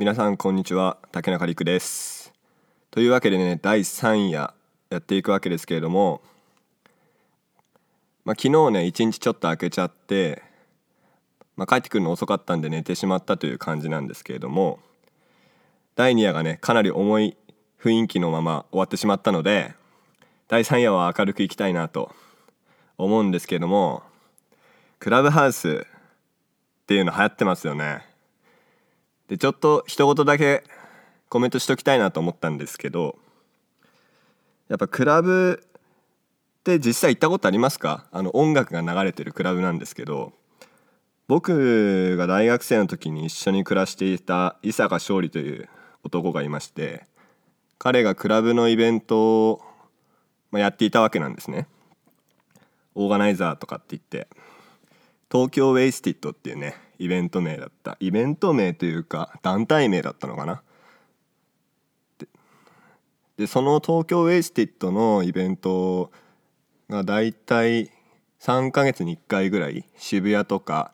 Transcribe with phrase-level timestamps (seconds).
[0.00, 2.32] 皆さんこんにちは竹中陸です
[2.92, 4.54] というわけでね第3夜
[4.90, 6.22] やっていくわけですけれども
[8.24, 10.44] まあ、昨日ね一日ちょっと空けちゃって、
[11.56, 14.78] まあ、帰ってくるの遅かったんで寝てしまったという感じなんですけれども
[15.96, 17.36] 第2夜がねかなり重い
[17.82, 19.74] 雰囲気のまま終わってしまったので
[20.46, 22.14] 第3夜は明るくいきたいなと
[22.98, 24.04] 思うんですけれども
[25.00, 25.84] クラブハウス
[26.82, 28.07] っていうの流行ってますよね。
[29.28, 30.64] でちょっと一言だけ
[31.28, 33.18] コメントしときたいなと思ったんですけど
[34.68, 38.06] やっぱクラブって実際行ったことありますか？
[38.10, 40.32] あの音楽が流れてるクラブなんですけど
[41.26, 45.68] 僕が大学生の時に一緒に暮らしていた伊坂勝利という
[46.04, 47.06] 男がいまして
[47.78, 49.62] 彼がクラブのイベントを
[50.52, 51.66] やっていたわけなんですね。
[52.94, 54.26] オーガナイザーとかって言って
[55.30, 57.96] 東京 Wasted っていうねイベント名だった。
[58.00, 60.62] イベント名というか団体名だったのかな。
[63.36, 66.10] でその東京 Wasted のイベント
[66.90, 67.92] が大体
[68.40, 70.92] 3ヶ月に1回ぐらい渋谷とか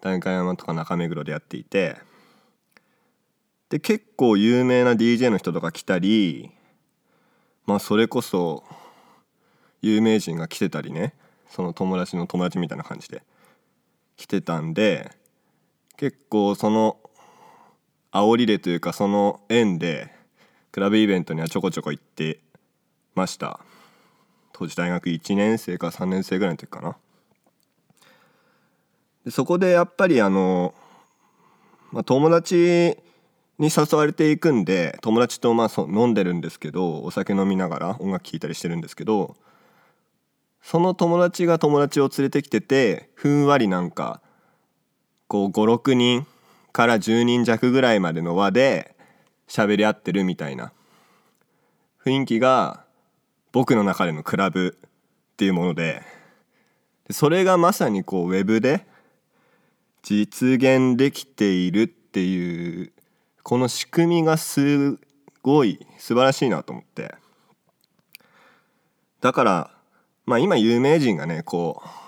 [0.00, 1.96] 代官山とか中目黒でやっていて
[3.68, 6.52] で結構有名な DJ の人とか来たり
[7.66, 8.64] まあそれこそ
[9.82, 11.14] 有名人が来てたりね
[11.50, 13.22] その友達の友達みたいな感じで
[14.16, 15.10] 来てたんで
[15.96, 16.98] 結構その
[18.12, 20.12] 煽りでというかその縁で
[20.72, 22.40] クラブイベントにはちょこちょこ行って
[23.14, 23.60] ました。
[24.52, 26.96] 当時大学1年生か3年生ぐらいの時かな。
[29.24, 30.74] でそこでやっぱりあの、
[31.90, 32.96] まあ、友達
[33.58, 39.36] に誘われていくんで友達とまあそ飲んでるんですけどお酒飲みながら音楽聴いたりしてるんですけど
[40.60, 44.20] その友達が友達を連れてきててふんわりなんか
[45.34, 46.28] こう56人
[46.70, 48.94] から10人弱ぐらいまでの輪で
[49.48, 50.72] 喋り合ってるみたいな。
[52.04, 52.84] 雰囲気が
[53.50, 56.02] 僕の中でのクラブっていうもので
[57.10, 58.86] それがまさにこうウェブで
[60.04, 62.92] 実現できているっていう
[63.42, 65.00] この仕組みがす
[65.42, 67.12] ごい素晴らしいなと思って。
[69.20, 69.70] だから
[70.26, 72.03] まあ今有名人がねこう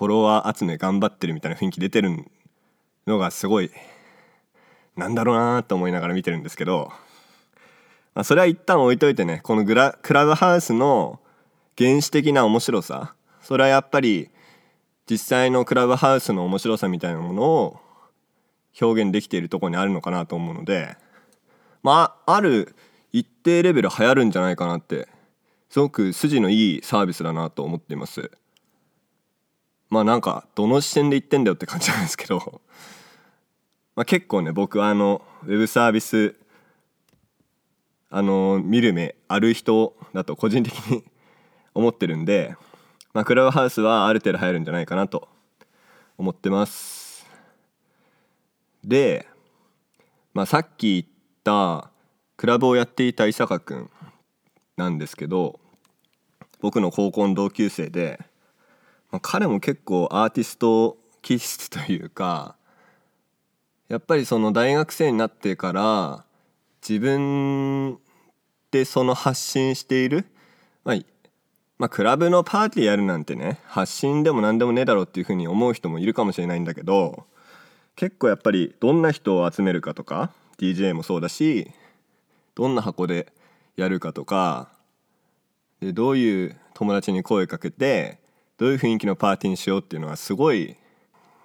[0.00, 2.24] フォロワー集め頑張ってるみたいな雰囲気出てる
[3.06, 3.70] のがすごい
[4.96, 6.90] なんだろうなと思いながら見てるんですけど、
[8.14, 11.20] まあ、それは一旦置いといてねこのグラクラブハウスの
[11.76, 14.30] 原始的な面白さそれはやっぱり
[15.04, 17.80] 実際のクラブハウスの面白さみたいなものを
[18.80, 20.96] 表現できているとこにあるのかなと思うので
[21.82, 22.74] まあある
[23.12, 25.08] 一定レベル流行るんじゃないかなって
[25.68, 28.30] すごく筋のいいサービスだなと思っています。
[29.90, 32.60] まあなんかどの視点で言ってんだよって感じなんですけど。
[33.96, 36.36] まあ結構ね僕はあのウェブサービス
[38.08, 41.04] あの見る目ある人だと個人的に
[41.74, 42.56] 思ってるんで、
[43.12, 45.28] まあ、クラブハウスはある程度流行るんじゃないかなと
[46.16, 47.26] 思ってます。
[48.84, 49.28] で、
[50.34, 51.14] まあ、さっき言っ
[51.44, 51.90] た
[52.36, 53.90] クラブをやっていた伊坂君
[54.76, 55.60] なんですけど
[56.60, 58.20] 僕の高校の同級生で、
[59.18, 62.54] 彼も結構アーティスト気質というか
[63.88, 66.24] やっぱりその大学生になってから
[66.88, 67.98] 自分
[68.70, 70.26] でその発信している、
[70.84, 70.96] まあ、
[71.76, 77.26] まあ、クラブのパーティーやるなんてね発信でも何でもねえだろうっていうふうに思う人もいるかもしれないんだけど
[77.96, 81.68] 結構やっぱりどんな人を集めるかとか DJ もそうだし
[82.54, 83.32] どんな箱で
[83.76, 84.68] やるかとか
[85.80, 88.19] でどういう友達に声かけて
[88.60, 90.76] どういう雰囲気のパーティーにしようっていうのはすごい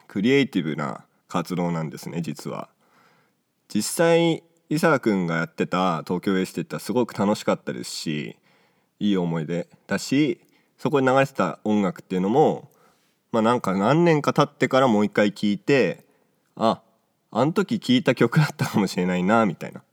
[0.05, 2.67] クリエイティブな活動なんですね実は。
[3.73, 8.35] 実際伊沢くんがやってた東京エステってすごく楽しかったですし
[8.99, 10.41] いい思い出だし
[10.77, 12.69] そこに流れてた音楽っていうのも
[13.31, 16.03] まあなんか何年か経ってからもう一回聴いて
[16.57, 16.81] あ
[17.31, 19.83] あの時聴いた曲だったかもしれないなみたいな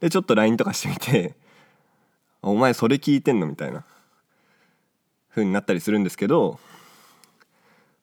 [0.00, 1.34] でちょっと LINE とかしてみて
[2.42, 3.86] 「お前それ聞いてんの?」みたいな
[5.32, 6.60] 風になったりするんですけど、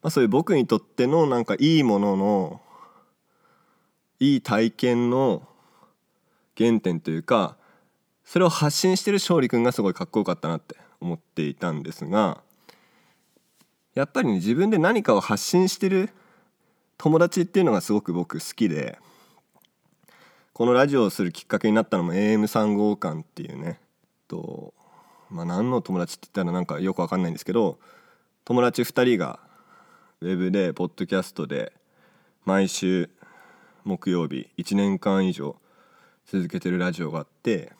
[0.02, 2.60] まあ、そういう僕にとってのなんかいいものの
[4.18, 5.46] いい体験の
[6.56, 7.56] 原点というか
[8.24, 12.42] それを発信してる勝利君がすごいかっこよかったなって思っていたんですが
[13.94, 16.10] やっぱりね自分で何かを発信してる
[16.98, 18.98] 友達っていうのがすごく僕好きで
[20.52, 23.80] このラジオをするきっかけになったのも AM3 号館っていうね
[24.28, 24.74] と
[25.30, 27.78] まあ何の友達って言ったらなんかよくわかんないんですけど
[28.44, 29.38] 友達2人が
[30.20, 31.72] ウェブでポッドキャストで
[32.44, 33.10] 毎週
[33.84, 35.56] 木曜日1年間以上
[36.26, 37.72] 続けてるラジオがあって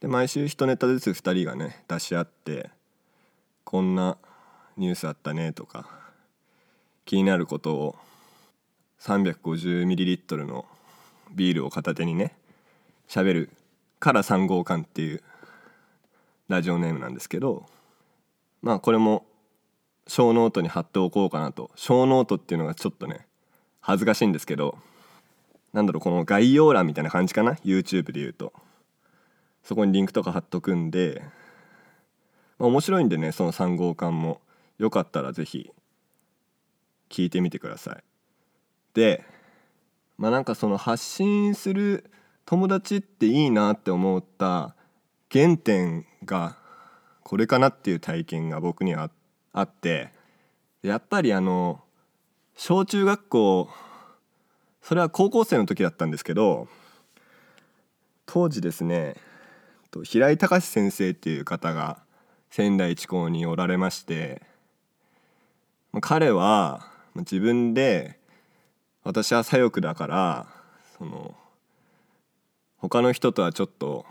[0.00, 2.70] で毎週1ネタずつ2人がね出し合って
[3.64, 4.16] こんな
[4.76, 5.88] ニュースあったねとか
[7.04, 7.96] 気になることを
[9.00, 10.64] 350ml の
[11.32, 12.34] ビールを片手にね
[13.08, 13.50] 喋る
[14.00, 15.22] から3号館っていう
[16.48, 17.66] ラジオネームなんですけど
[18.62, 19.26] まあこれも
[20.06, 21.70] ショーノートに貼っておこうかなと。
[21.76, 23.26] ショーノートっていうのがちょっとね
[23.80, 24.78] 恥ずかしいんですけど
[25.72, 28.52] なんだろうこの概要欄みたいな感じかな？YouTube で言うと。
[29.62, 31.22] そこにリンクとか貼っとくんで、
[32.58, 34.40] まあ、面白いんでねその3号館も。
[34.78, 35.72] よかったら是非
[37.10, 38.04] 聞いてみてください。
[38.94, 39.24] で
[40.16, 42.10] まあなんかその発信する
[42.46, 44.74] 友達っていいなって思った
[45.30, 46.56] 原点が
[47.22, 49.10] これかなっていう体験が僕には
[49.52, 50.10] あって
[50.82, 51.80] やっぱりあの
[52.56, 53.68] 小中学校
[54.82, 56.68] それは高校生の時だったんですけど
[58.24, 59.16] 当時ですね
[60.04, 61.98] 平井隆先生っていう方が
[62.50, 64.42] 仙台一高におられまして
[66.00, 66.86] 彼は
[67.16, 68.18] 自分で
[69.04, 70.46] 私は左翼だから
[70.96, 71.34] その
[72.78, 74.06] 他の人とはちょっと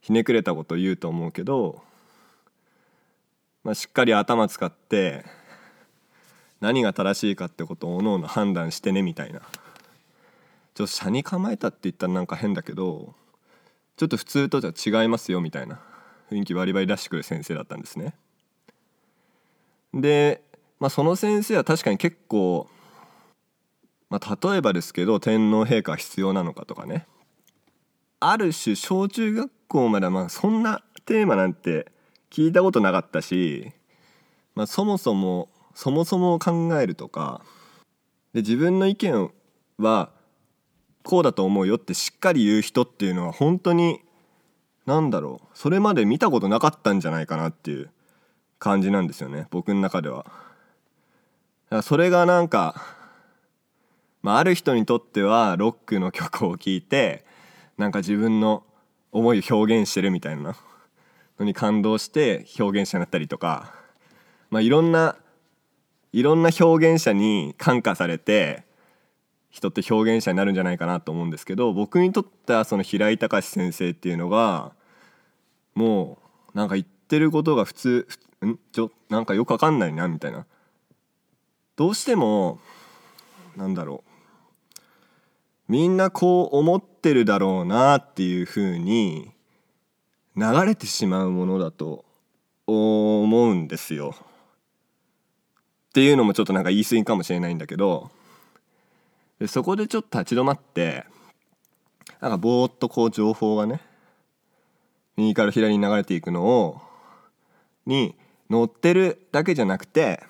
[0.00, 1.82] ひねくれたこと言うと思うけど、
[3.64, 5.24] まあ、しっかり頭使って
[6.60, 9.40] 何が正しいかってことをおのおの判断してねみたいな。
[10.74, 13.14] ちょっと車に構えたって言ったらなんか変だけど
[13.96, 15.80] ちょっと普通とじゃ違いますよみたいな。
[16.30, 18.14] 雰囲気バリバリ出してくる先生だったんですね。
[19.92, 20.42] で、
[20.78, 22.68] まあ、その先生は確かに結構、
[24.08, 27.06] まあ、例えばですけど天皇陛下必要なのかとかね。
[28.20, 31.86] ある種小中学校まではまあそんなテーマなんて
[32.30, 33.72] 聞いたことなかったし、
[34.54, 37.42] まあ、そもそもそもそも考えるとか
[38.32, 39.30] で自分の意見
[39.78, 40.10] は
[41.02, 44.00] こうだと思うよってしっかり言う人っていうのは本当に
[44.86, 47.90] 何だろうそれまで見たことなかったんじゃないかなっていう
[48.58, 50.26] 感じなんですよね僕の中では。
[51.82, 52.82] それがなんか、
[54.22, 57.24] まあ、ある人にとってはロックの曲を聴いて
[57.80, 58.62] なんか自分の
[59.10, 60.54] 思いを表現してるみたいな
[61.38, 63.72] のに感動して表現者になったりとか、
[64.50, 65.16] まあ、いろんな
[66.12, 68.64] いろんな表現者に感化されて
[69.48, 74.72] 人って表現者になるんじゃないかなと思うんですけど僕にとってはその平井隆先生っていうのが
[75.74, 76.18] も
[76.54, 78.08] うなんか言ってることが普通
[78.44, 78.58] ん？
[78.72, 80.44] ちょなんかよくわかんないなみたいな。
[81.76, 82.60] どうしても
[83.56, 84.09] なんだろう。
[85.70, 89.30] みんなこう思ってるだろうなっていうふうに
[90.36, 92.04] 流れてしまうものだと
[92.66, 94.16] 思うんですよ。
[94.18, 98.10] っていうのもちょっとなんか言い過ぎかもしれないんだけど
[99.38, 101.04] でそこでちょっと立ち止まって
[102.20, 103.80] なんかぼーっとこう情報がね
[105.16, 106.80] 右から左に流れていくのを
[107.86, 108.16] に
[108.48, 110.20] 乗ってるだけじゃなくて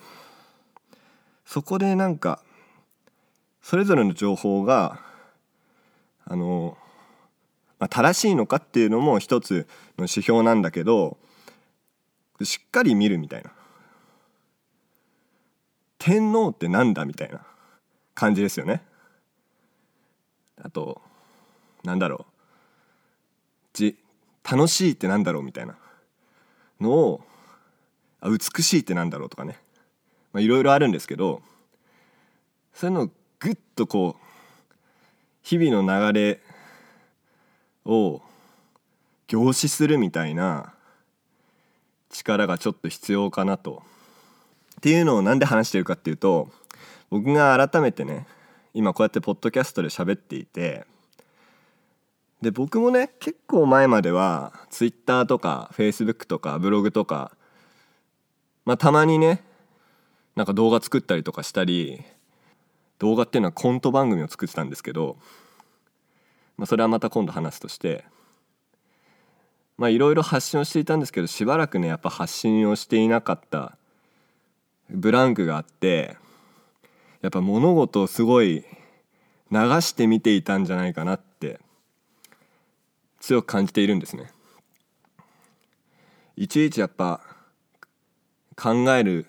[1.46, 2.42] そこでなんか
[3.62, 5.08] それぞれの情報が
[6.30, 6.78] あの、
[7.80, 9.66] まあ、正しいのかっていうのも一つ
[9.98, 11.18] の指標なんだけど
[12.42, 13.50] しっかり見るみたいな。
[15.98, 17.44] 天皇ってなんだみたいな
[18.14, 18.82] 感じですよね。
[20.62, 21.02] あと
[21.84, 22.32] なんだろう。
[23.74, 23.98] じ
[24.50, 25.76] 楽しいってなんだろうみたいな。
[26.80, 27.20] のを
[28.20, 29.58] あ美しいってなんだろうとかね。
[30.36, 31.42] いろいろあるんですけど
[32.72, 33.06] そういうのを
[33.40, 34.29] グッとこう
[35.42, 36.40] 日々の流れ
[37.84, 38.20] を
[39.26, 40.74] 凝視するみたいな
[42.10, 43.82] 力がちょっと必要かなと。
[44.78, 46.48] っていうのを何で話してるかっていうと
[47.10, 48.26] 僕が改めてね
[48.72, 50.86] 今こうやってポッドキャストで喋っていて
[52.40, 57.32] で僕もね結構前までは Twitter とか Facebook とかブログとか
[58.64, 59.42] まあたまにね
[60.34, 62.02] なんか動画作ったりとかしたり
[63.00, 65.16] 動画っていうのはコント番組を作ってたんですけど、
[66.56, 68.04] まあ、それはまた今度話すとして
[69.76, 73.78] まあいろいろ発信をしていたんですけどしばらくねやっぱ発信をしていなかった
[74.90, 76.16] ブランクがあって
[77.22, 78.64] やっぱ物事をすごい
[79.50, 81.58] 流して見ていたんじゃないかなって
[83.20, 84.30] 強く感じているんですね。
[86.36, 87.20] いちいちやっぱ
[88.56, 89.26] 考える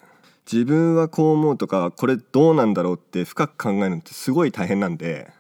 [0.52, 5.32] 自分はこう思うとかこれどうなんだろうって深く考えるのってすごい大変なんで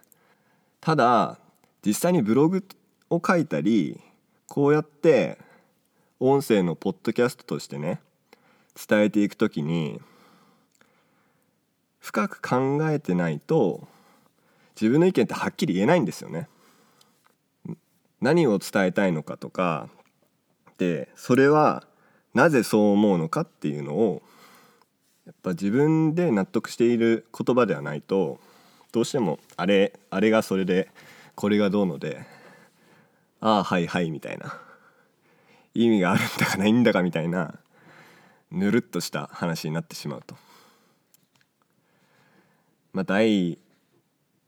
[0.80, 1.38] ただ
[1.86, 2.66] 実際にブログ
[3.10, 4.00] を書いたり
[4.48, 5.38] こうやって
[6.22, 8.00] 音声のポッドキャストとしてね
[8.88, 10.00] 伝えていく時に
[12.00, 13.88] 深く考えてないと
[14.80, 16.48] 自分の意見ってはっきり言えないんですよね。
[18.22, 19.90] 何を伝えたいのかとか
[20.78, 21.84] でそれは
[22.34, 24.22] なぜそう思うのかっていうのを
[25.26, 28.40] やっぱ自分で納得している言葉ではないと
[28.92, 30.90] どうしてもあれあれがそれで
[31.36, 32.26] これがどうので
[33.40, 34.58] ああはいはいみたいな
[35.74, 37.56] 意味があるんだかないんだかみたいな
[38.52, 40.36] ぬるっとした話になってしまうと。
[42.94, 43.58] まあ、第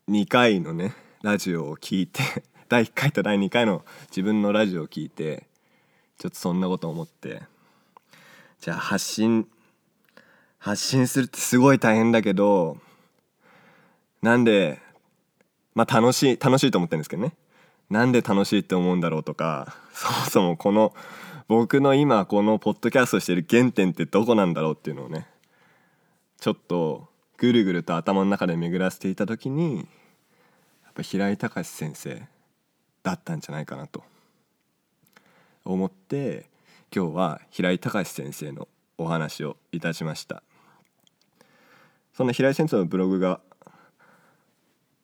[0.10, 2.22] 2回のねラジオを聞いて
[2.68, 5.48] 第1回と第2回の自分のラジオを聞いて
[6.18, 7.44] ちょっとそんなこと思って
[8.60, 9.48] じゃあ発信
[10.63, 12.77] 発信するってすごい大変だけど
[14.22, 14.79] なんで
[15.75, 17.34] まあ楽しい楽しいと思ってるんですけどね。
[17.89, 20.96] なんで楽しいって思うんだろうとか そもそもこの
[21.50, 25.27] 僕の今このポッドキャストしてる原点ってどこなんだろうっていうのをね
[26.39, 29.82] ちょっとぐるぐると頭の中で巡らせていた時にや
[30.91, 32.25] っぱ平井隆先生
[33.03, 34.01] だったんじゃないかなと。
[35.65, 36.50] 思って
[36.96, 40.41] 今日は平井隆先生のお話をいたしました。
[42.13, 43.41] そんな平井先生のブログが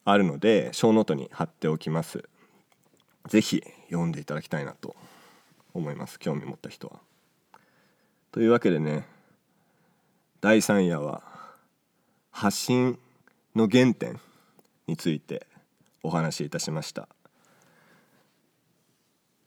[0.05, 2.23] あるので小ノートに貼っておきます
[3.27, 4.95] 是非読んでいただきたいなと
[5.73, 6.99] 思います興味持った人は。
[8.31, 9.05] というわけでね
[10.41, 11.23] 第3夜は
[12.31, 12.99] 発信
[13.55, 14.19] の原点
[14.87, 15.47] について
[16.03, 17.09] お話しいたしました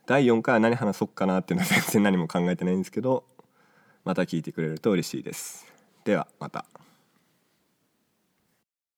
[0.05, 3.23] 第4回は何話そうかなっていうのは全然何も考えてないんですけど
[4.03, 5.65] また聞いてくれると嬉しいです
[6.03, 6.65] ではまた。